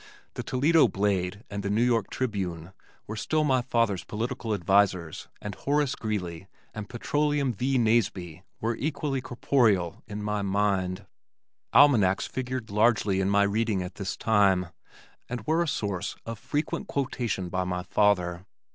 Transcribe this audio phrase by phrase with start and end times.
[0.33, 2.73] The Toledo Blade and The New York Tribune
[3.05, 7.77] were still my father's political advisers and Horace Greeley and "Petroleum V.
[7.77, 11.05] Nasby" were equally corporeal in my mind.
[11.71, 14.69] Almanacs figured largely in my reading at this time,
[15.29, 18.47] and were a source of frequent quotation by my father.